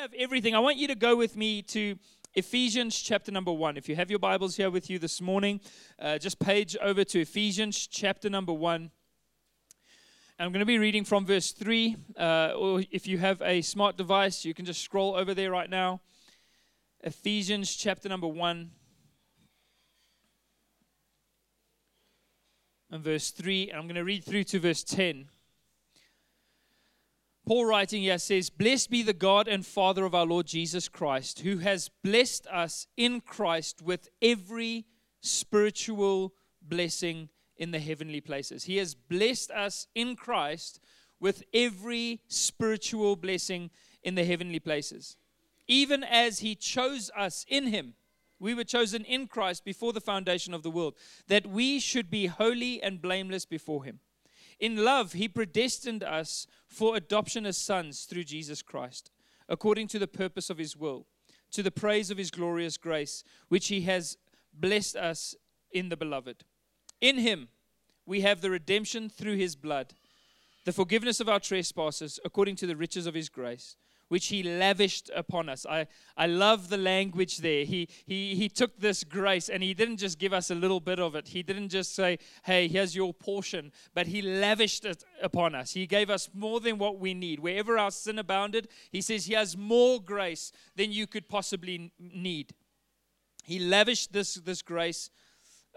[0.00, 1.94] have everything, I want you to go with me to
[2.32, 3.76] Ephesians chapter number one.
[3.76, 5.60] If you have your Bibles here with you this morning,
[5.98, 8.92] uh, just page over to Ephesians chapter number one.
[10.38, 11.96] I'm going to be reading from verse 3.
[12.18, 15.68] Uh, or if you have a smart device, you can just scroll over there right
[15.68, 16.00] now.
[17.02, 18.70] Ephesians chapter number 1.
[22.90, 23.68] And verse 3.
[23.68, 25.28] And I'm going to read through to verse 10.
[27.46, 31.40] Paul writing here says, Blessed be the God and Father of our Lord Jesus Christ,
[31.40, 34.86] who has blessed us in Christ with every
[35.20, 38.64] spiritual blessing in the heavenly places.
[38.64, 40.80] He has blessed us in Christ
[41.18, 43.70] with every spiritual blessing
[44.02, 45.16] in the heavenly places.
[45.66, 47.94] Even as He chose us in Him,
[48.38, 50.94] we were chosen in Christ before the foundation of the world,
[51.28, 54.00] that we should be holy and blameless before Him.
[54.60, 59.10] In love, He predestined us for adoption as sons through Jesus Christ,
[59.48, 61.06] according to the purpose of His will,
[61.50, 64.16] to the praise of His glorious grace, which He has
[64.52, 65.34] blessed us
[65.72, 66.44] in the beloved.
[67.00, 67.48] In him
[68.06, 69.94] we have the redemption through his blood,
[70.64, 73.76] the forgiveness of our trespasses according to the riches of his grace,
[74.10, 75.64] which he lavished upon us.
[75.64, 77.64] I, I love the language there.
[77.64, 80.98] He, he, he took this grace and he didn't just give us a little bit
[80.98, 81.28] of it.
[81.28, 85.74] He didn't just say, hey, here's your portion, but he lavished it upon us.
[85.74, 87.38] He gave us more than what we need.
[87.38, 92.52] Wherever our sin abounded, he says he has more grace than you could possibly need.
[93.44, 95.08] He lavished this, this grace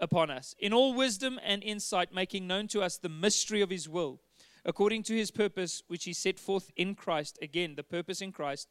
[0.00, 3.88] upon us, in all wisdom and insight, making known to us the mystery of his
[3.88, 4.20] will,
[4.64, 7.38] according to his purpose, which he set forth in Christ.
[7.42, 8.68] Again, the purpose in Christ,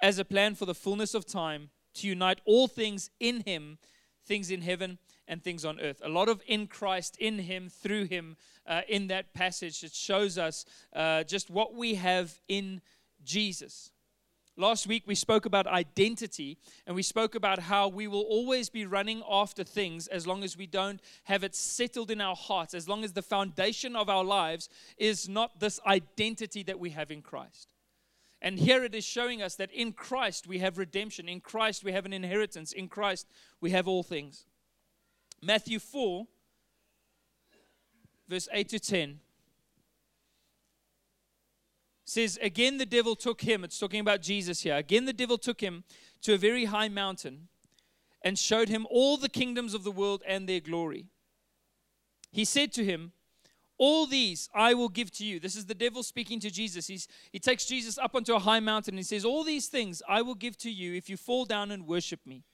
[0.00, 3.78] as a plan for the fullness of time, to unite all things in him,
[4.26, 6.00] things in heaven and things on earth.
[6.04, 9.82] A lot of in Christ, in him, through him, uh, in that passage.
[9.82, 12.80] It shows us uh, just what we have in
[13.24, 13.90] Jesus.
[14.56, 18.84] Last week we spoke about identity and we spoke about how we will always be
[18.84, 22.86] running after things as long as we don't have it settled in our hearts, as
[22.86, 24.68] long as the foundation of our lives
[24.98, 27.68] is not this identity that we have in Christ.
[28.42, 31.92] And here it is showing us that in Christ we have redemption, in Christ we
[31.92, 33.28] have an inheritance, in Christ
[33.60, 34.44] we have all things.
[35.40, 36.26] Matthew 4,
[38.28, 39.20] verse 8 to 10
[42.12, 44.76] says, Again, the devil took him, it's talking about Jesus here.
[44.76, 45.84] Again, the devil took him
[46.22, 47.48] to a very high mountain
[48.22, 51.06] and showed him all the kingdoms of the world and their glory.
[52.30, 53.12] He said to him,
[53.78, 55.40] All these I will give to you.
[55.40, 56.86] This is the devil speaking to Jesus.
[56.86, 60.02] He's, he takes Jesus up onto a high mountain and he says, All these things
[60.08, 62.44] I will give to you if you fall down and worship me.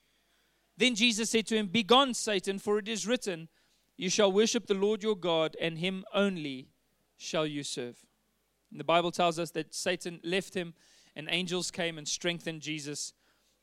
[0.77, 3.49] Then Jesus said to him, Begone, Satan, for it is written,
[3.97, 6.69] You shall worship the Lord your God, and him only
[7.17, 8.05] shall you serve.
[8.71, 10.73] The Bible tells us that Satan left him
[11.15, 13.13] and angels came and strengthened Jesus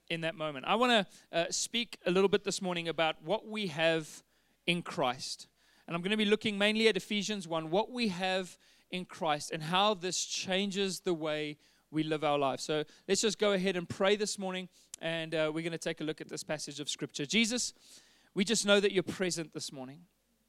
[0.09, 0.67] in that moment.
[0.67, 4.23] I want to uh, speak a little bit this morning about what we have
[4.67, 5.49] in Christ.
[5.87, 8.59] And I'm going to be looking mainly at Ephesians 1, what we have
[8.91, 11.57] in Christ and how this changes the way
[11.91, 12.65] we live our lives.
[12.65, 14.69] So let's just go ahead and pray this morning,
[15.01, 17.27] and uh, we're going to take a look at this passage of Scripture.
[17.27, 17.73] Jesus,
[18.35, 20.01] we just know that you're present this morning.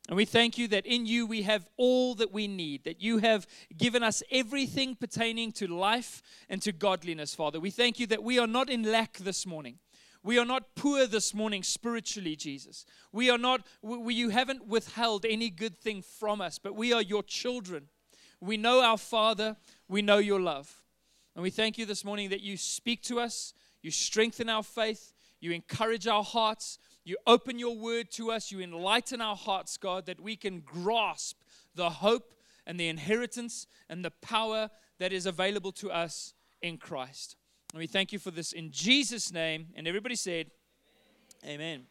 [0.07, 3.17] And we thank you that in you we have all that we need, that you
[3.17, 3.45] have
[3.75, 7.59] given us everything pertaining to life and to godliness, Father.
[7.59, 9.79] We thank you that we are not in lack this morning.
[10.23, 12.85] We are not poor this morning spiritually, Jesus.
[13.11, 17.01] We are not, we, you haven't withheld any good thing from us, but we are
[17.01, 17.87] your children.
[18.39, 19.57] We know our Father,
[19.87, 20.83] we know your love.
[21.35, 25.13] And we thank you this morning that you speak to us, you strengthen our faith,
[25.39, 28.51] you encourage our hearts, you open your word to us.
[28.51, 31.37] You enlighten our hearts, God, that we can grasp
[31.73, 32.33] the hope
[32.65, 34.69] and the inheritance and the power
[34.99, 37.37] that is available to us in Christ.
[37.71, 39.67] And we thank you for this in Jesus' name.
[39.75, 40.51] And everybody said,
[41.45, 41.83] Amen.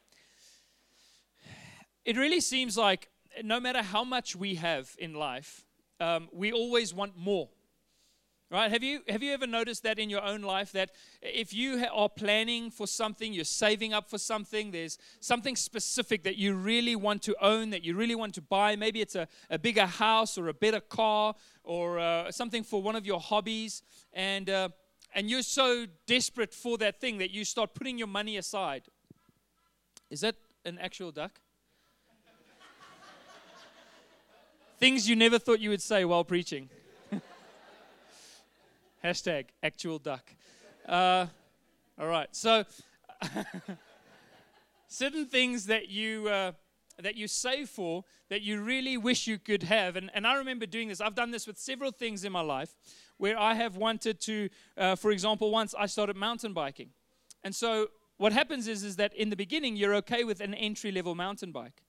[2.04, 3.08] It really seems like
[3.42, 5.64] no matter how much we have in life,
[5.98, 7.48] um, we always want more.
[8.48, 8.70] Right?
[8.70, 12.08] Have you, have you ever noticed that in your own life that if you are
[12.08, 17.22] planning for something, you're saving up for something, there's something specific that you really want
[17.22, 18.76] to own, that you really want to buy?
[18.76, 21.34] Maybe it's a, a bigger house or a better car
[21.64, 23.82] or uh, something for one of your hobbies.
[24.12, 24.68] And, uh,
[25.12, 28.84] and you're so desperate for that thing that you start putting your money aside.
[30.08, 31.40] Is that an actual duck?
[34.78, 36.70] Things you never thought you would say while preaching.
[39.04, 40.32] Hashtag actual duck.
[40.86, 41.26] Uh,
[41.98, 42.28] all right.
[42.32, 42.64] So,
[44.88, 46.28] certain things that you.
[46.28, 46.52] Uh,
[47.02, 49.96] that you save for that you really wish you could have.
[49.96, 51.00] And, and I remember doing this.
[51.00, 52.74] I've done this with several things in my life
[53.18, 56.90] where I have wanted to, uh, for example, once I started mountain biking.
[57.44, 60.90] And so what happens is, is that in the beginning, you're okay with an entry
[60.90, 61.82] level mountain bike.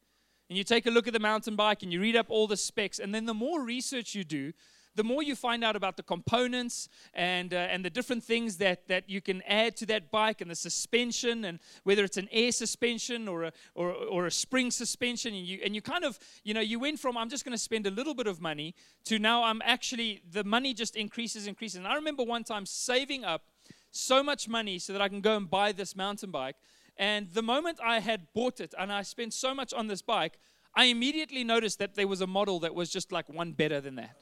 [0.49, 2.57] And you take a look at the mountain bike and you read up all the
[2.57, 2.99] specs.
[2.99, 4.53] And then the more research you do,
[4.97, 8.87] the more you find out about the components and, uh, and the different things that,
[8.87, 12.51] that you can add to that bike and the suspension and whether it's an air
[12.51, 16.53] suspension or a, or, or a spring suspension and you, and you kind of you
[16.53, 18.73] know you went from i'm just going to spend a little bit of money
[19.05, 21.77] to now i'm actually the money just increases increases.
[21.77, 23.43] And i remember one time saving up
[23.91, 26.55] so much money so that i can go and buy this mountain bike
[26.97, 30.39] and the moment i had bought it and i spent so much on this bike
[30.75, 33.95] i immediately noticed that there was a model that was just like one better than
[33.95, 34.15] that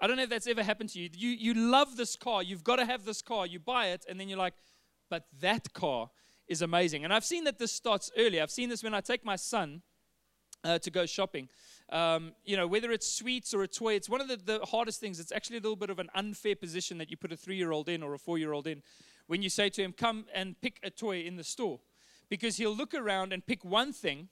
[0.00, 1.10] I don't know if that's ever happened to you.
[1.12, 4.18] You, you love this car, you've got to have this car, you buy it, and
[4.18, 4.54] then you're like,
[5.10, 6.10] but that car
[6.46, 7.04] is amazing.
[7.04, 8.40] And I've seen that this starts early.
[8.40, 9.82] I've seen this when I take my son
[10.64, 11.48] uh, to go shopping.
[11.90, 15.00] Um, you know, whether it's sweets or a toy, it's one of the, the hardest
[15.00, 15.20] things.
[15.20, 17.72] It's actually a little bit of an unfair position that you put a three year
[17.72, 18.82] old in or a four year old in
[19.26, 21.80] when you say to him, come and pick a toy in the store.
[22.28, 24.28] Because he'll look around and pick one thing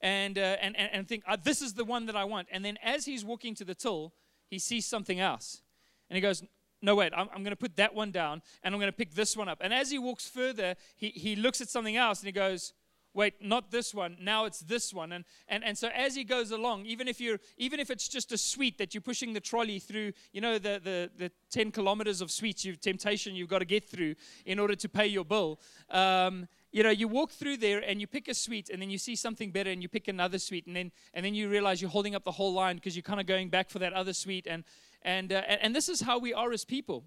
[0.00, 2.48] and, uh, and, and, and think, oh, this is the one that I want.
[2.50, 4.12] And then as he's walking to the till,
[4.54, 5.62] he sees something else.
[6.08, 6.42] And he goes,
[6.80, 9.14] No, wait, I'm, I'm going to put that one down and I'm going to pick
[9.14, 9.58] this one up.
[9.60, 12.72] And as he walks further, he, he looks at something else and he goes,
[13.14, 14.16] Wait, not this one.
[14.20, 15.12] Now it's this one.
[15.12, 18.32] And, and, and so as he goes along, even if you're even if it's just
[18.32, 22.20] a sweet that you're pushing the trolley through, you know, the, the, the 10 kilometers
[22.20, 24.14] of sweets, you temptation you've got to get through
[24.46, 25.60] in order to pay your bill.
[25.90, 28.98] Um, you know, you walk through there and you pick a sweet and then you
[28.98, 31.88] see something better and you pick another sweet and then and then you realize you're
[31.88, 34.44] holding up the whole line because you're kind of going back for that other sweet
[34.48, 34.64] and
[35.02, 37.04] and, uh, and and this is how we are as people.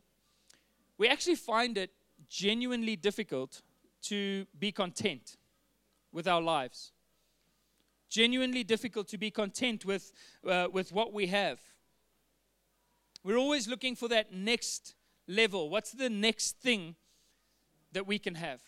[0.98, 1.92] We actually find it
[2.30, 3.62] genuinely difficult
[4.04, 5.36] to be content
[6.14, 6.94] with our lives.
[8.10, 10.14] Genuinely difficult to be content with
[10.48, 11.60] uh, with what we have.
[13.22, 14.96] We're always looking for that next
[15.28, 15.70] level.
[15.70, 16.96] What's the next thing
[17.92, 18.62] that we can have?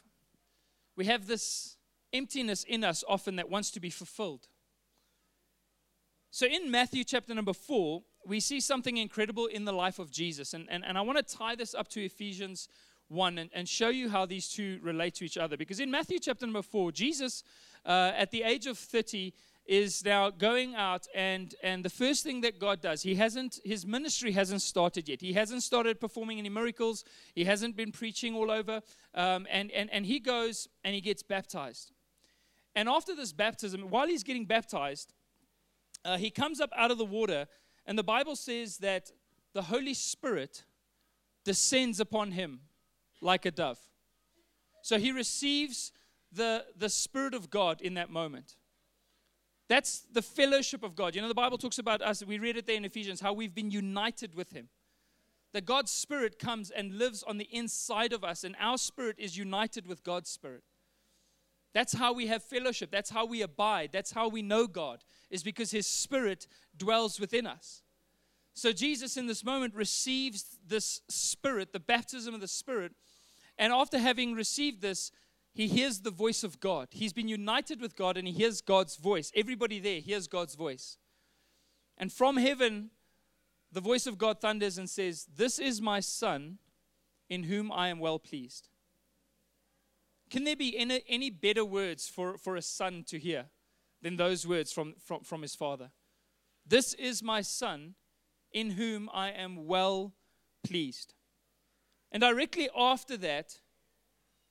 [1.00, 1.78] We have this
[2.12, 4.50] emptiness in us often that wants to be fulfilled.
[6.30, 10.54] So in Matthew chapter number four, we see something incredible in the life of Jesus.
[10.54, 12.68] And, and, and I want to tie this up to Ephesians
[13.08, 15.56] 1 and, and show you how these two relate to each other.
[15.56, 17.44] Because in Matthew chapter number 4, Jesus,
[17.86, 19.34] uh, at the age of 30,
[19.70, 23.86] is now going out and and the first thing that God does he hasn't his
[23.86, 25.22] ministry hasn't started yet.
[25.22, 27.04] He hasn't started performing any miracles.
[27.36, 28.82] He hasn't been preaching all over.
[29.14, 31.92] Um, and, and and he goes and he gets baptized.
[32.76, 35.14] And after this baptism while he's getting baptized
[36.04, 37.46] uh, he comes up out of the water
[37.86, 39.12] and the Bible says that
[39.54, 40.64] the Holy Spirit
[41.46, 42.62] descends upon him
[43.22, 43.80] like a dove.
[44.82, 45.92] So he receives
[46.32, 48.56] the the Spirit of God in that moment
[49.70, 51.16] that's the fellowship of God.
[51.16, 53.54] You know, the Bible talks about us, we read it there in Ephesians, how we've
[53.54, 54.68] been united with Him.
[55.54, 59.38] That God's Spirit comes and lives on the inside of us, and our spirit is
[59.38, 60.64] united with God's Spirit.
[61.74, 62.90] That's how we have fellowship.
[62.92, 63.92] That's how we abide.
[63.94, 67.84] That's how we know God, is because His Spirit dwells within us.
[68.56, 72.94] So Jesus, in this moment, receives this Spirit, the baptism of the Spirit.
[73.58, 75.12] And after having received this,
[75.54, 76.90] he hears the voice of God.
[76.92, 79.32] He's been united with God and he hears God's voice.
[79.36, 80.98] Everybody there hears God's voice.
[81.98, 82.92] And from heaven,
[83.72, 86.60] the voice of God thunders and says, This is my son
[87.30, 88.70] in whom I am well pleased.
[90.30, 93.46] Can there be any, any better words for, for a son to hear
[94.02, 95.92] than those words from, from, from his father?
[96.66, 97.96] This is my son
[98.52, 100.14] in whom I am well
[100.64, 101.16] pleased.
[102.12, 103.60] And directly after that,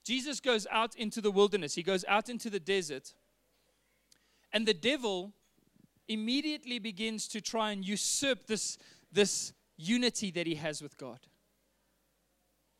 [0.09, 3.13] Jesus goes out into the wilderness, he goes out into the desert,
[4.51, 5.33] and the devil
[6.07, 8.79] immediately begins to try and usurp this,
[9.11, 11.19] this unity that he has with God.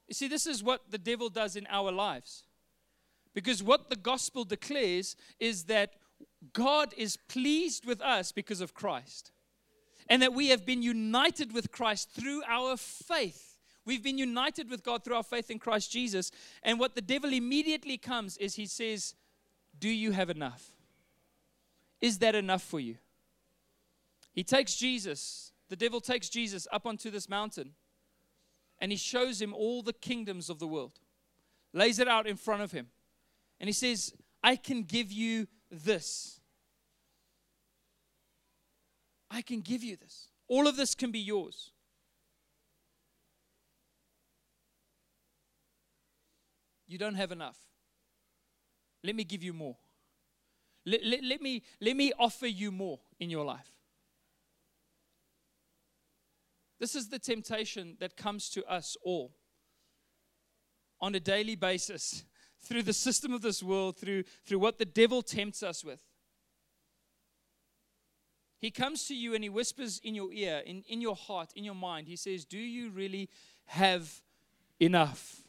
[0.07, 2.45] You see, this is what the devil does in our lives.
[3.35, 5.91] Because what the gospel declares is that
[6.51, 9.31] God is pleased with us because of Christ.
[10.09, 13.48] And that we have been united with Christ through our faith.
[13.89, 16.29] We've been united with God through our faith in Christ Jesus.
[16.61, 19.15] And what the devil immediately comes is he says,
[19.79, 20.63] Do you have enough?
[21.99, 22.97] Is that enough for you?
[24.31, 27.71] He takes Jesus, the devil takes Jesus up onto this mountain
[28.79, 30.99] and he shows him all the kingdoms of the world,
[31.73, 32.89] lays it out in front of him.
[33.59, 36.39] And he says, I can give you this.
[39.31, 40.27] I can give you this.
[40.47, 41.71] All of this can be yours.
[46.89, 47.57] You don't have enough.
[49.03, 49.77] Let me give you more.
[50.85, 53.71] Let, let, let, me, let me offer you more in your life.
[56.79, 59.35] This is the temptation that comes to us all
[60.99, 62.23] on a daily basis
[62.61, 66.01] through the system of this world, through, through what the devil tempts us with.
[68.59, 71.63] He comes to you and he whispers in your ear, in, in your heart, in
[71.63, 72.07] your mind.
[72.07, 73.29] He says, Do you really
[73.67, 74.21] have
[74.81, 75.43] enough?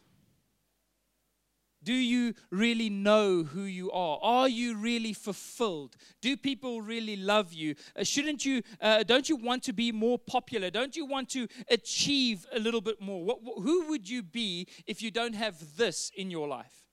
[1.82, 4.18] Do you really know who you are?
[4.22, 5.96] Are you really fulfilled?
[6.20, 7.74] Do people really love you?
[7.96, 10.68] Uh, shouldn't you, uh, don't you want to be more popular?
[10.70, 13.24] Don't you want to achieve a little bit more?
[13.24, 16.84] What, who would you be if you don't have this in your life?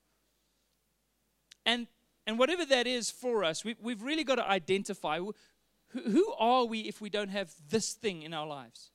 [1.66, 1.86] And,
[2.26, 5.34] and whatever that is for us, we, we've really got to identify who,
[5.88, 8.90] who are we if we don't have this thing in our lives?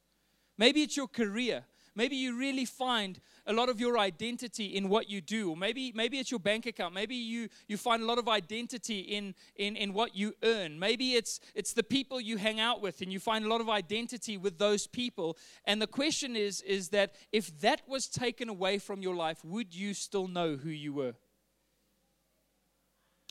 [0.57, 1.65] Maybe it's your career.
[1.95, 5.51] Maybe you really find a lot of your identity in what you do.
[5.51, 6.93] Or maybe, maybe it's your bank account.
[6.93, 10.79] Maybe you, you find a lot of identity in, in, in what you earn.
[10.79, 13.69] Maybe it's, it's the people you hang out with and you find a lot of
[13.69, 15.37] identity with those people.
[15.65, 19.75] And the question is, is that if that was taken away from your life, would
[19.75, 21.13] you still know who you were?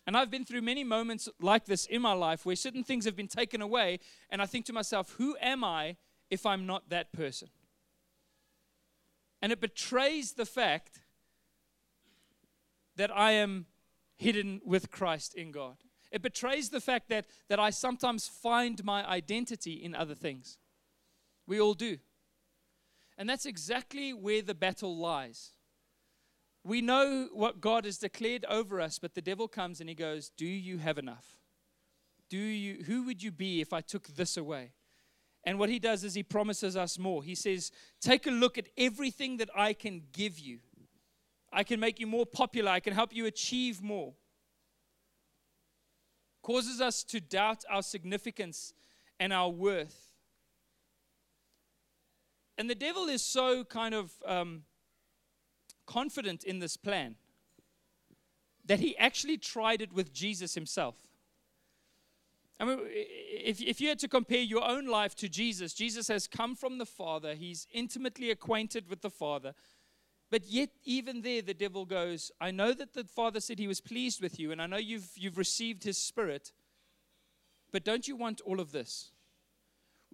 [0.07, 3.15] And I've been through many moments like this in my life where certain things have
[3.15, 4.01] been taken away,
[4.31, 5.97] and I think to myself, who am I
[6.29, 7.49] if I'm not that person?
[9.43, 11.01] And it betrays the fact
[12.97, 13.67] that I am
[14.17, 15.79] hidden with Christ in God.
[16.13, 20.59] It betrays the fact that, that I sometimes find my identity in other things.
[21.47, 21.99] We all do.
[23.19, 25.51] And that's exactly where the battle lies.
[26.65, 30.31] We know what God has declared over us, but the devil comes and he goes,
[30.31, 31.39] Do you have enough?
[32.29, 34.73] Do you, who would you be if I took this away?
[35.45, 37.23] And what he does is he promises us more.
[37.23, 40.61] He says, Take a look at everything that I can give you.
[41.53, 42.71] I can make you more popular.
[42.71, 44.15] I can help you achieve more.
[46.43, 48.73] Causes us to doubt our significance
[49.21, 50.09] and our worth.
[52.57, 54.63] And the devil is so kind of um,
[55.87, 57.17] confident in this plan
[58.65, 60.95] that he actually tried it with Jesus himself.
[62.63, 66.29] I mean, if, if you had to compare your own life to Jesus, Jesus has
[66.29, 69.53] come from the Father, he's intimately acquainted with the Father.
[70.31, 73.81] But yet, even there, the devil goes, I know that the Father said he was
[73.81, 76.53] pleased with you, and I know you've, you've received his Spirit,
[77.73, 79.11] but don't you want all of this?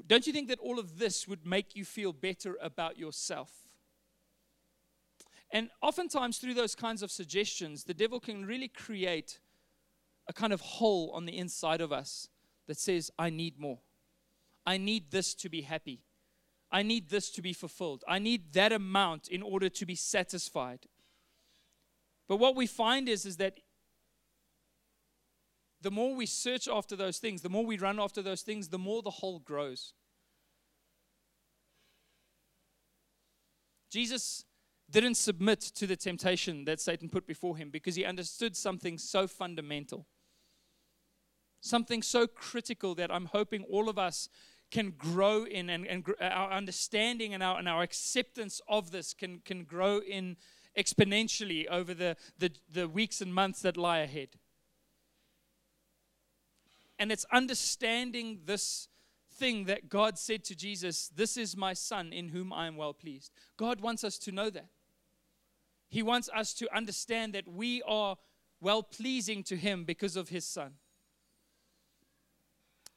[0.07, 3.51] Don't you think that all of this would make you feel better about yourself?
[5.51, 9.39] And oftentimes, through those kinds of suggestions, the devil can really create
[10.27, 12.29] a kind of hole on the inside of us
[12.69, 13.81] that says, I need more.
[14.65, 16.03] I need this to be happy.
[16.71, 18.05] I need this to be fulfilled.
[18.07, 20.87] I need that amount in order to be satisfied.
[22.29, 23.61] But what we find is, is that
[25.81, 28.79] the more we search after those things, the more we run after those things, the
[28.79, 29.95] more the hole grows.
[33.91, 34.45] Jesus
[34.91, 39.27] didn't submit to the temptation that Satan put before him because he understood something so
[39.27, 40.07] fundamental
[41.61, 44.29] something so critical that I'm hoping all of us
[44.71, 49.15] can grow in and, and uh, our understanding and our, and our acceptance of this
[49.15, 50.37] can, can grow in
[50.77, 54.29] exponentially over the, the, the weeks and months that lie ahead.
[56.99, 58.89] And it's understanding this
[59.33, 62.93] thing that God said to Jesus, This is my son in whom I am well
[62.93, 63.33] pleased.
[63.57, 64.69] God wants us to know that.
[65.89, 68.17] He wants us to understand that we are
[68.61, 70.75] well pleasing to him because of his son.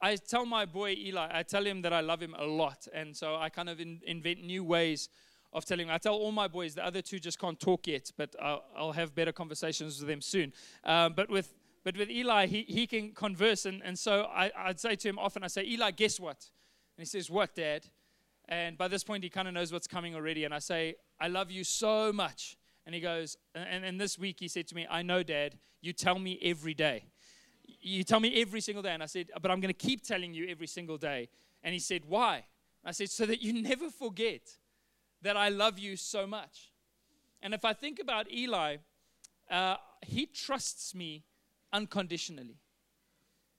[0.01, 2.87] I tell my boy Eli, I tell him that I love him a lot.
[2.93, 5.09] And so I kind of in, invent new ways
[5.53, 5.93] of telling him.
[5.93, 8.91] I tell all my boys, the other two just can't talk yet, but I'll, I'll
[8.93, 10.53] have better conversations with them soon.
[10.83, 11.53] Um, but with
[11.83, 13.65] but with Eli, he, he can converse.
[13.65, 16.37] And, and so I, I'd say to him often, I say, Eli, guess what?
[16.95, 17.87] And he says, What, Dad?
[18.47, 20.43] And by this point, he kind of knows what's coming already.
[20.43, 22.57] And I say, I love you so much.
[22.85, 25.93] And he goes, and, and this week he said to me, I know, Dad, you
[25.93, 27.05] tell me every day
[27.81, 28.93] you tell me every single day.
[28.93, 31.29] And I said, But I'm going to keep telling you every single day.
[31.63, 32.45] And he said, Why?
[32.85, 34.57] I said, So that you never forget
[35.21, 36.71] that I love you so much.
[37.41, 38.77] And if I think about Eli,
[39.49, 41.23] uh, he trusts me
[41.73, 42.57] unconditionally.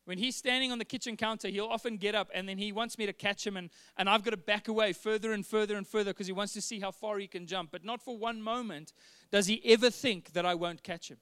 [0.04, 2.98] When he's standing on the kitchen counter, he'll often get up and then he wants
[2.98, 5.86] me to catch him, and, and I've got to back away further and further and
[5.86, 7.70] further because he wants to see how far he can jump.
[7.70, 8.92] But not for one moment
[9.30, 11.18] does he ever think that I won't catch him.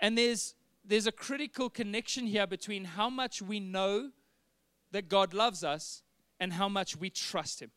[0.00, 0.54] And there's
[0.88, 4.10] there's a critical connection here between how much we know
[4.90, 6.02] that God loves us
[6.40, 7.70] and how much we trust Him.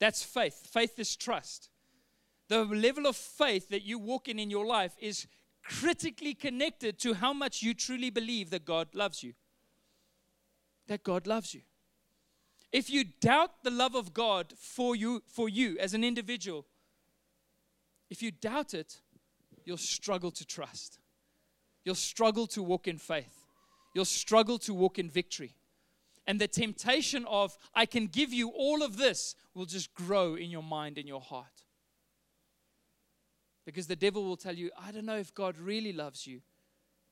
[0.00, 0.66] That's faith.
[0.72, 1.68] Faith is trust.
[2.48, 5.26] The level of faith that you walk in in your life is
[5.62, 9.34] critically connected to how much you truly believe that God loves you.
[10.86, 11.60] That God loves you.
[12.72, 16.64] If you doubt the love of God for you, for you as an individual,
[18.08, 19.00] if you doubt it,
[19.66, 20.98] you'll struggle to trust.
[21.84, 23.46] You'll struggle to walk in faith.
[23.94, 25.54] You'll struggle to walk in victory.
[26.26, 30.50] And the temptation of, I can give you all of this, will just grow in
[30.50, 31.64] your mind and your heart.
[33.64, 36.42] Because the devil will tell you, I don't know if God really loves you.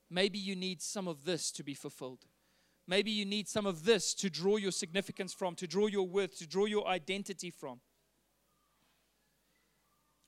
[0.09, 2.25] Maybe you need some of this to be fulfilled.
[2.87, 6.37] Maybe you need some of this to draw your significance from, to draw your worth,
[6.37, 7.81] to draw your identity from.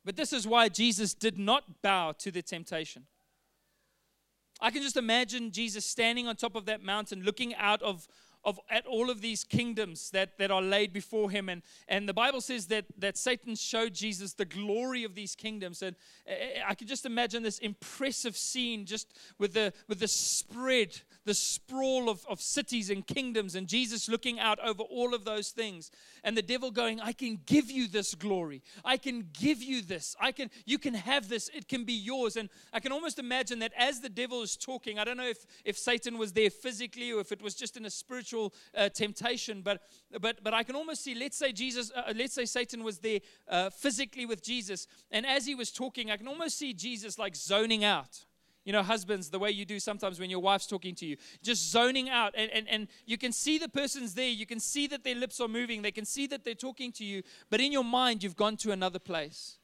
[0.04, 3.06] But this is why Jesus did not bow to the temptation.
[4.62, 8.08] I can just imagine Jesus standing on top of that mountain, looking out of,
[8.44, 11.50] of at all of these kingdoms that, that are laid before him.
[11.50, 15.82] And, and the Bible says that, that Satan showed Jesus the glory of these kingdoms.
[15.82, 15.96] And
[16.28, 21.02] eh, eh, I can just imagine this impressive scene just with the, with the spread,
[21.30, 25.52] the sprawl of, of cities and kingdoms, and Jesus looking out over all of those
[25.52, 25.92] things.
[26.24, 28.64] And the devil going, I can give you this glory.
[28.84, 30.16] I can give you this.
[30.20, 31.48] I can, you can have this.
[31.54, 32.36] It can be yours.
[32.36, 35.46] And I can almost imagine that as the devil is talking, I don't know if,
[35.64, 39.62] if Satan was there physically or if it was just in a spiritual uh, temptation,
[39.62, 39.84] but,
[40.20, 43.20] but, but I can almost see, let's say Jesus, uh, let's say Satan was there
[43.48, 47.36] uh, physically with Jesus, and as he was talking, I can almost see Jesus like
[47.36, 48.26] zoning out.
[48.70, 51.72] You know, husbands, the way you do sometimes when your wife's talking to you, just
[51.72, 52.36] zoning out.
[52.38, 54.30] And, and, and you can see the person's there.
[54.30, 55.82] You can see that their lips are moving.
[55.82, 57.24] They can see that they're talking to you.
[57.50, 59.58] But in your mind, you've gone to another place.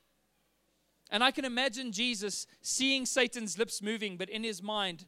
[1.11, 5.05] And I can imagine Jesus seeing Satan's lips moving, but in his mind,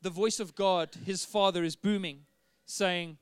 [0.00, 2.20] the voice of God, his Father, is booming
[2.64, 3.18] saying,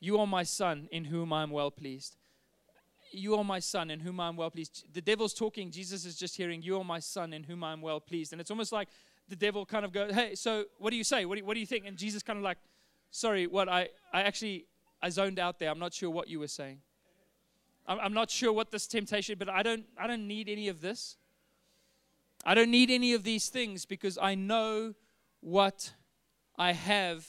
[0.00, 2.16] You are my son in whom I am well pleased.
[3.12, 4.92] You are my son in whom I am well pleased.
[4.92, 5.70] The devil's talking.
[5.70, 8.32] Jesus is just hearing, You are my son in whom I am well pleased.
[8.32, 8.88] And it's almost like
[9.28, 11.24] the devil kind of goes, Hey, so what do you say?
[11.24, 11.86] What do you, what do you think?
[11.86, 12.58] And Jesus kind of like,
[13.10, 14.66] Sorry, what I, I actually,
[15.02, 15.70] I zoned out there.
[15.70, 16.80] I'm not sure what you were saying.
[17.86, 20.80] I'm, I'm not sure what this temptation, but I don't, I don't need any of
[20.80, 21.16] this.
[22.44, 24.94] I don't need any of these things because I know
[25.40, 25.94] what
[26.56, 27.26] I have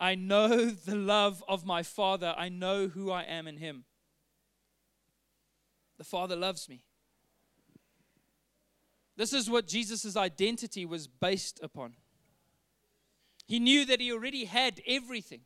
[0.00, 2.34] I know the love of my Father.
[2.36, 3.84] I know who I am in Him.
[5.98, 6.82] The Father loves me.
[9.18, 11.96] This is what Jesus' identity was based upon.
[13.48, 15.40] He knew that he already had everything.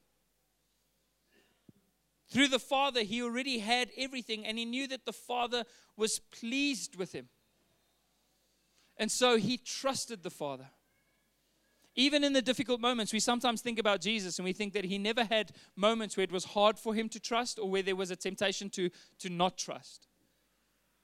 [2.28, 5.64] Through the Father, he already had everything, and he knew that the Father
[5.96, 7.30] was pleased with him.
[8.98, 10.68] And so he trusted the Father.
[11.94, 14.98] Even in the difficult moments, we sometimes think about Jesus and we think that he
[14.98, 18.10] never had moments where it was hard for him to trust or where there was
[18.10, 20.08] a temptation to, to not trust.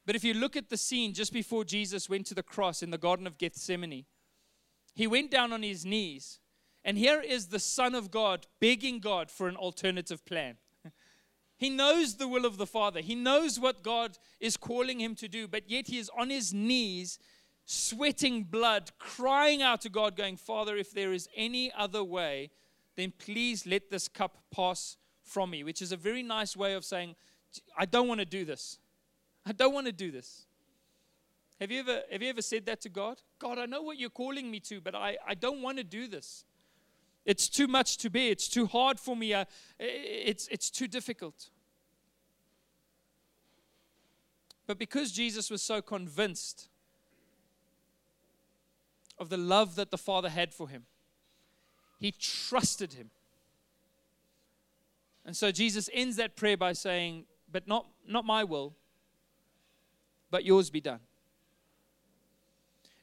[0.08, 2.90] But if you look at the scene just before Jesus went to the cross in
[2.90, 4.06] the Garden of Gethsemane,
[4.94, 6.40] he went down on his knees.
[6.82, 10.56] And here is the Son of God begging God for an alternative plan.
[11.58, 13.00] He knows the will of the Father.
[13.00, 16.54] He knows what God is calling him to do, but yet he is on his
[16.54, 17.18] knees
[17.66, 22.50] sweating blood, crying out to God, going, Father, if there is any other way,
[22.96, 26.82] then please let this cup pass from me, which is a very nice way of
[26.82, 27.14] saying,
[27.76, 28.78] I don't want to do this.
[29.48, 30.46] I don't want to do this.
[31.60, 33.20] Have you ever, have you ever said that to God?
[33.38, 36.06] God, I know what you're calling me to, but I, I don't want to do
[36.06, 36.44] this.
[37.24, 38.30] It's too much to bear.
[38.30, 39.34] It's too hard for me.
[39.34, 39.44] Uh,
[39.78, 41.50] it's, it's too difficult.
[44.66, 46.68] But because Jesus was so convinced
[49.18, 50.84] of the love that the Father had for him.
[51.98, 53.10] He trusted him.
[55.24, 58.74] And so Jesus ends that prayer by saying, But not, not my will,
[60.30, 61.00] but yours be done.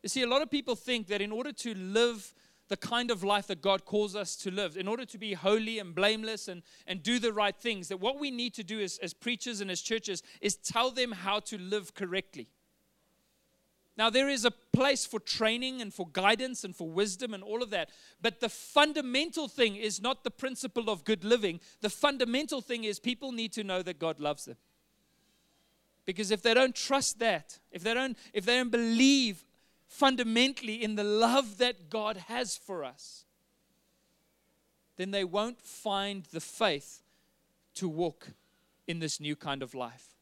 [0.04, 2.34] You see, a lot of people think that in order to live
[2.68, 5.80] the kind of life that God calls us to live, in order to be holy
[5.80, 8.98] and blameless and, and do the right things, that what we need to do as,
[9.00, 12.50] as preachers and as churches is tell them how to live correctly.
[13.98, 17.64] Now, there is a place for training and for guidance and for wisdom and all
[17.64, 17.90] of that.
[18.22, 21.62] But the fundamental thing is not the principle of good living.
[21.80, 24.58] The fundamental thing is people need to know that God loves them.
[26.06, 29.44] Because if they don't trust that, if they don't, if they don't believe
[29.88, 33.26] fundamentally in the love that God has for us,
[34.98, 37.02] then they won't find the faith
[37.76, 38.28] to walk
[38.88, 40.16] in this new kind of life.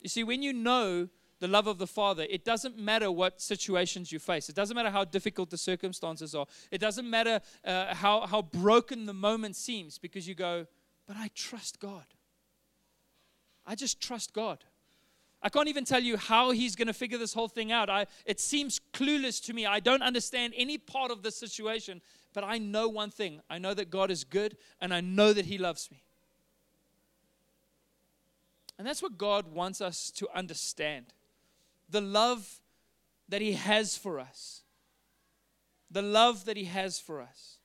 [0.00, 1.08] You see, when you know
[1.40, 4.48] the love of the Father, it doesn't matter what situations you face.
[4.48, 6.46] It doesn't matter how difficult the circumstances are.
[6.70, 10.66] It doesn't matter uh, how, how broken the moment seems because you go,
[11.06, 12.04] but I trust God.
[13.66, 14.64] I just trust God.
[15.42, 17.90] I can't even tell you how he's going to figure this whole thing out.
[17.90, 19.66] I, it seems clueless to me.
[19.66, 22.00] I don't understand any part of the situation,
[22.32, 25.46] but I know one thing I know that God is good and I know that
[25.46, 26.02] he loves me.
[28.78, 31.06] And that's what God wants us to understand
[31.88, 32.60] the love
[33.28, 34.62] that He has for us.
[35.90, 37.58] The love that He has for us.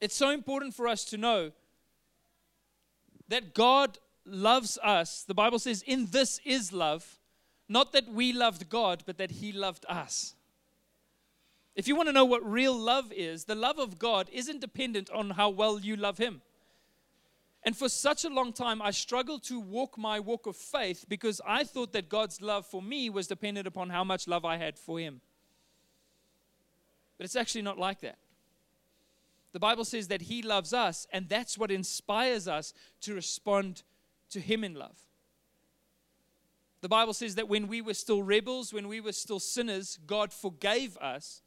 [0.00, 1.52] It's so important for us to know
[3.28, 5.22] that God loves us.
[5.22, 7.18] The Bible says, In this is love,
[7.68, 10.34] not that we loved God, but that He loved us.
[11.74, 15.10] If you want to know what real love is, the love of God isn't dependent
[15.10, 16.40] on how well you love Him.
[17.62, 21.40] And for such a long time, I struggled to walk my walk of faith because
[21.46, 24.78] I thought that God's love for me was dependent upon how much love I had
[24.78, 25.20] for Him.
[27.18, 28.18] But it's actually not like that.
[29.56, 33.84] The Bible says that He loves us, and that's what inspires us to respond
[34.28, 34.98] to Him in love.
[36.82, 40.30] The Bible says that when we were still rebels, when we were still sinners, God
[40.30, 41.40] forgave us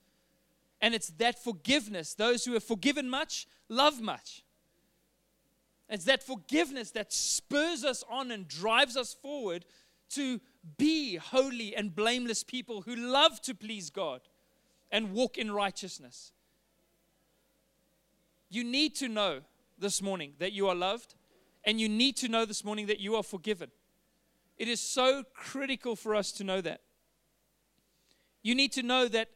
[0.81, 2.15] and it's that forgiveness.
[2.15, 4.43] Those who have forgiven much love much.
[5.87, 9.65] It's that forgiveness that spurs us on and drives us forward
[10.15, 10.41] to
[10.79, 14.21] be holy and blameless people who love to please God
[14.91, 16.31] and walk in righteousness.
[18.49, 19.41] You need to know
[19.77, 21.15] this morning that you are loved,
[21.63, 23.69] and you need to know this morning that you are forgiven.
[24.57, 26.81] It is so critical for us to know that.
[28.41, 29.29] You need to know that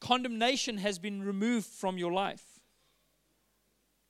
[0.00, 2.44] condemnation has been removed from your life.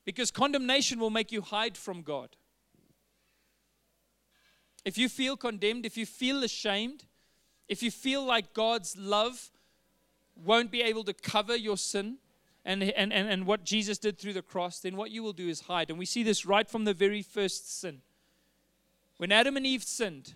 [0.05, 2.31] Because condemnation will make you hide from God.
[4.85, 7.05] If you feel condemned, if you feel ashamed,
[7.69, 9.51] if you feel like God's love
[10.35, 12.19] won't be able to cover your sin
[12.68, 15.48] and, and, and, and what Jesus did through the cross, then what you will do
[15.48, 15.88] is hide.
[15.88, 18.02] And we see this right from the very first sin.
[19.16, 20.35] When Adam and Eve sinned,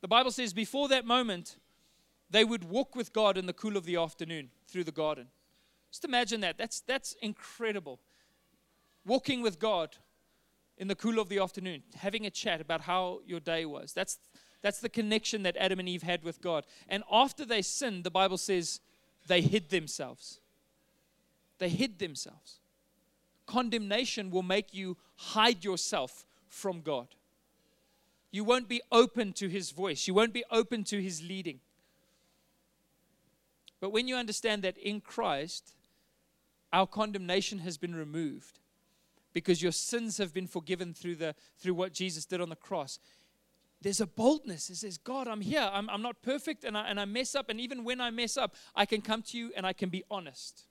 [0.00, 1.58] the Bible says before that moment,
[2.28, 5.28] they would walk with God in the cool of the afternoon through the garden.
[5.92, 6.58] Just imagine that.
[6.58, 8.00] That's, that's incredible.
[9.06, 9.96] Walking with God
[10.76, 13.92] in the cool of the afternoon, having a chat about how your day was.
[13.92, 14.18] That's,
[14.60, 16.66] that's the connection that Adam and Eve had with God.
[16.88, 18.80] And after they sinned, the Bible says
[19.28, 20.40] they hid themselves.
[21.62, 22.58] They hid themselves.
[23.46, 27.06] Condemnation will make you hide yourself from God.
[28.32, 31.60] You won't be open to His voice, you won't be open to His leading.
[33.78, 35.72] But when you understand that in Christ,
[36.72, 38.58] our condemnation has been removed
[39.32, 42.98] because your sins have been forgiven through, the, through what Jesus did on the cross,
[43.80, 44.68] there's a boldness.
[44.68, 45.70] It says, God, I'm here.
[45.72, 47.50] I'm, I'm not perfect and I, and I mess up.
[47.50, 50.02] And even when I mess up, I can come to you and I can be
[50.10, 50.64] honest.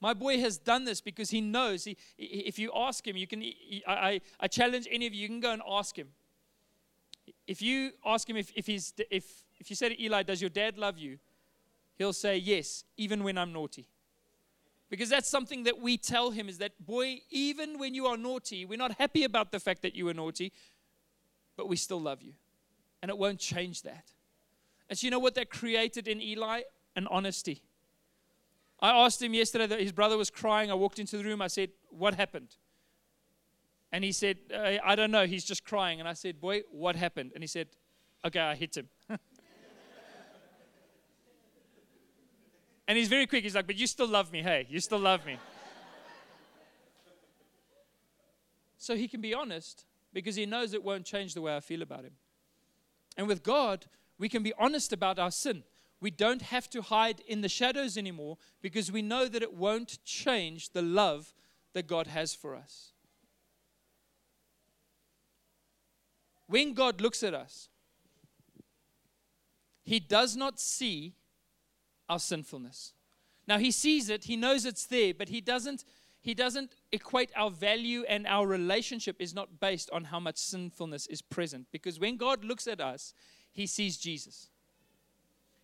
[0.00, 1.84] My boy has done this because he knows.
[1.84, 3.44] He, if you ask him, you can.
[3.86, 5.22] I, I challenge any of you.
[5.22, 6.08] You can go and ask him.
[7.46, 10.50] If you ask him if, if he's if if you say to Eli, Does your
[10.50, 11.18] dad love you?
[11.96, 13.86] He'll say, Yes, even when I'm naughty.
[14.88, 18.64] Because that's something that we tell him is that, boy, even when you are naughty,
[18.64, 20.52] we're not happy about the fact that you were naughty,
[21.56, 22.32] but we still love you.
[23.00, 24.10] And it won't change that.
[24.88, 26.62] And so, you know what that created in Eli?
[26.96, 27.62] An honesty.
[28.82, 30.70] I asked him yesterday that his brother was crying.
[30.70, 31.42] I walked into the room.
[31.42, 32.56] I said, What happened?
[33.92, 35.26] And he said, uh, I don't know.
[35.26, 35.98] He's just crying.
[35.98, 37.32] And I said, Boy, what happened?
[37.34, 37.68] And he said,
[38.24, 38.88] Okay, I hit him.
[42.88, 43.44] And he's very quick.
[43.44, 44.42] He's like, But you still love me.
[44.42, 45.36] Hey, you still love me.
[48.78, 51.82] so he can be honest because he knows it won't change the way I feel
[51.82, 52.14] about him.
[53.16, 53.86] And with God,
[54.18, 55.62] we can be honest about our sin.
[56.00, 60.02] We don't have to hide in the shadows anymore because we know that it won't
[60.04, 61.34] change the love
[61.74, 62.92] that God has for us.
[66.46, 67.68] When God looks at us,
[69.84, 71.14] He does not see
[72.08, 72.92] our sinfulness.
[73.46, 75.84] Now he sees it, he knows it's there, but he doesn't
[76.22, 81.06] he doesn't equate our value and our relationship is not based on how much sinfulness
[81.06, 83.14] is present because when God looks at us,
[83.50, 84.50] he sees Jesus.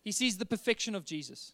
[0.07, 1.51] He sees the perfection of Jesus.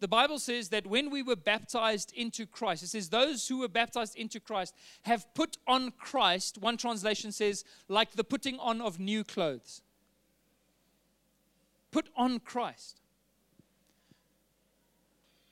[0.00, 3.68] The Bible says that when we were baptized into Christ, it says those who were
[3.68, 4.74] baptized into Christ
[5.04, 6.58] have put on Christ.
[6.58, 9.80] One translation says, like the putting on of new clothes.
[11.90, 13.00] Put on Christ.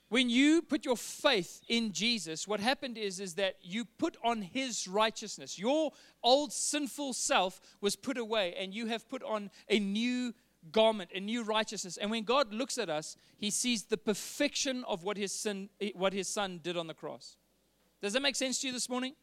[0.09, 4.43] When you put your faith in Jesus, what happened is, is that you put on
[4.43, 5.57] his righteousness.
[5.57, 10.35] Your old sinful self was put away, and you have put on a new
[10.71, 11.97] garment, a new righteousness.
[11.97, 16.13] And when God looks at us, he sees the perfection of what his, son, what
[16.13, 17.37] his son did on the cross.
[18.01, 19.13] Does that make sense to you this morning?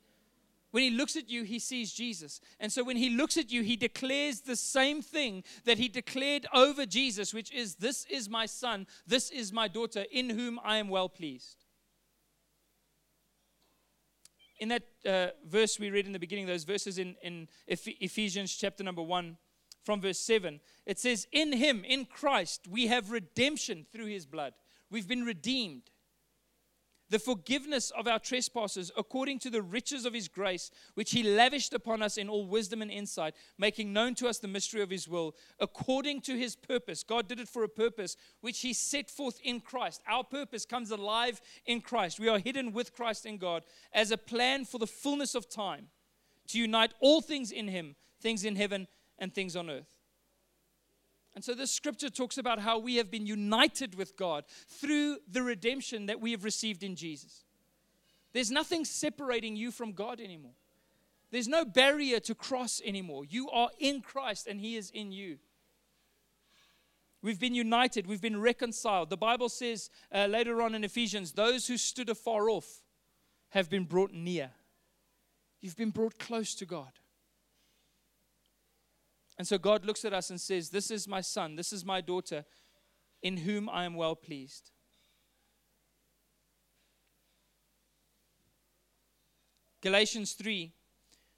[0.71, 2.41] When he looks at you, he sees Jesus.
[2.61, 6.47] And so when he looks at you, he declares the same thing that he declared
[6.55, 10.77] over Jesus, which is, This is my son, this is my daughter, in whom I
[10.77, 11.65] am well pleased.
[14.61, 18.85] in that uh, verse we read in the beginning, those verses in, in Ephesians chapter
[18.85, 19.37] number 1,
[19.83, 24.55] from verse 7, it says, In him, in Christ, we have redemption through his blood.
[24.91, 25.83] We've been redeemed
[27.11, 31.75] the forgiveness of our trespasses according to the riches of his grace, which he lavished
[31.75, 35.07] upon us in all wisdom and insight, making known to us the mystery of his
[35.07, 37.05] will, according to his purpose.
[37.05, 40.03] God did it for a purpose which he set forth in Christ.
[40.09, 42.19] Our purpose comes alive in Christ.
[42.19, 45.87] We are hidden with Christ in God as a plan for the fullness of time
[46.49, 48.89] to unite all things in him, things in heaven
[49.21, 50.00] and things on earth.
[51.35, 55.43] And so this scripture talks about how we have been united with God through the
[55.43, 57.45] redemption that we have received in Jesus.
[58.33, 60.55] There's nothing separating you from God anymore.
[61.31, 63.25] There's no barrier to cross anymore.
[63.25, 65.39] You are in Christ and He is in you.
[67.23, 69.11] We've been united, we've been reconciled.
[69.11, 72.83] The Bible says uh, later on in Ephesians, those who stood afar off
[73.51, 74.51] have been brought near.
[75.61, 76.93] You've been brought close to God.
[79.41, 82.03] And so God looks at us and says, This is my son, this is my
[82.03, 82.45] daughter,
[83.23, 84.71] in whom I am well pleased.
[89.81, 90.75] Galatians 3,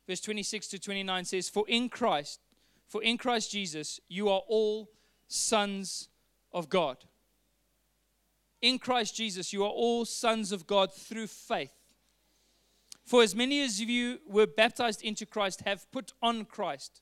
[0.09, 2.41] verse 26 to 29 says, For in Christ,
[2.89, 4.91] for in Christ Jesus, you are all
[5.29, 6.09] sons
[6.53, 7.05] of God.
[8.61, 11.79] In Christ Jesus, you are all sons of God through faith.
[13.05, 17.01] For as many as you were baptized into Christ have put on Christ.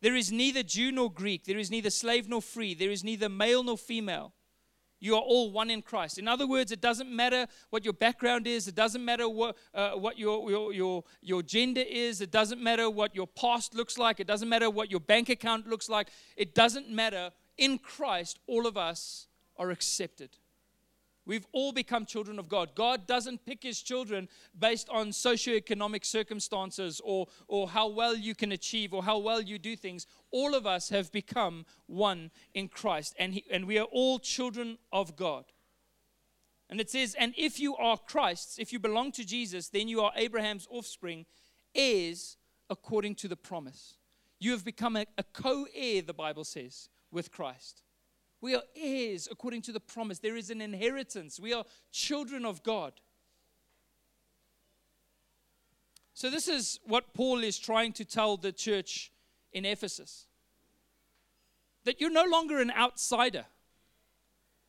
[0.00, 3.28] There is neither Jew nor Greek, there is neither slave nor free, there is neither
[3.28, 4.34] male nor female.
[5.00, 6.18] You are all one in Christ.
[6.18, 9.90] In other words, it doesn't matter what your background is, it doesn't matter what, uh,
[9.92, 14.18] what your, your, your, your gender is, it doesn't matter what your past looks like,
[14.18, 17.30] it doesn't matter what your bank account looks like, it doesn't matter.
[17.58, 19.26] In Christ, all of us
[19.58, 20.38] are accepted.
[21.26, 22.74] We've all become children of God.
[22.74, 28.52] God doesn't pick his children based on socioeconomic circumstances or, or how well you can
[28.52, 30.06] achieve or how well you do things.
[30.30, 34.78] All of us have become one in Christ, and, he, and we are all children
[34.92, 35.44] of God.
[36.68, 40.00] And it says, And if you are Christ's, if you belong to Jesus, then you
[40.00, 41.24] are Abraham's offspring,
[41.74, 42.36] heirs
[42.68, 43.96] according to the promise.
[44.40, 47.82] You have become a, a co heir, the Bible says, with Christ.
[48.44, 50.18] We are heirs according to the promise.
[50.18, 51.40] There is an inheritance.
[51.40, 52.92] We are children of God.
[56.12, 59.10] So, this is what Paul is trying to tell the church
[59.54, 60.26] in Ephesus
[61.84, 63.46] that you're no longer an outsider.